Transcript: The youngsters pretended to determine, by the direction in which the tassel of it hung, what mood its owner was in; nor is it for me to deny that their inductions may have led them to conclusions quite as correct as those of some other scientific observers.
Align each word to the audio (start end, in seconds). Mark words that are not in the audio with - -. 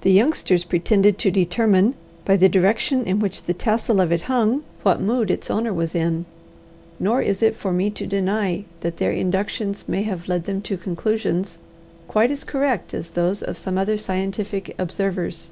The 0.00 0.10
youngsters 0.10 0.64
pretended 0.64 1.18
to 1.18 1.30
determine, 1.30 1.96
by 2.24 2.36
the 2.38 2.48
direction 2.48 3.04
in 3.04 3.18
which 3.20 3.42
the 3.42 3.52
tassel 3.52 4.00
of 4.00 4.10
it 4.10 4.22
hung, 4.22 4.62
what 4.84 5.02
mood 5.02 5.30
its 5.30 5.50
owner 5.50 5.70
was 5.70 5.94
in; 5.94 6.24
nor 6.98 7.20
is 7.20 7.42
it 7.42 7.54
for 7.54 7.70
me 7.70 7.90
to 7.90 8.06
deny 8.06 8.64
that 8.80 8.96
their 8.96 9.12
inductions 9.12 9.86
may 9.86 10.02
have 10.04 10.28
led 10.28 10.44
them 10.44 10.62
to 10.62 10.78
conclusions 10.78 11.58
quite 12.06 12.32
as 12.32 12.42
correct 12.42 12.94
as 12.94 13.08
those 13.08 13.42
of 13.42 13.58
some 13.58 13.76
other 13.76 13.98
scientific 13.98 14.74
observers. 14.78 15.50